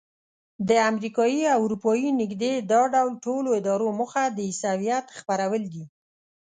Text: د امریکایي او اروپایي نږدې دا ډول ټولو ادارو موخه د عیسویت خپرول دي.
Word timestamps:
د 0.69 0.71
امریکایي 0.91 1.41
او 1.53 1.59
اروپایي 1.65 2.09
نږدې 2.21 2.53
دا 2.71 2.81
ډول 2.93 3.11
ټولو 3.25 3.49
ادارو 3.59 3.87
موخه 3.99 4.23
د 4.31 4.37
عیسویت 4.49 5.05
خپرول 5.19 5.63
دي. 5.73 5.83